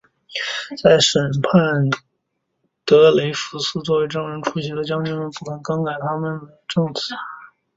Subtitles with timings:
[0.81, 1.87] 在审判
[2.85, 7.13] 德雷福斯时作为证人出庭的将军们不肯修改他们的证词。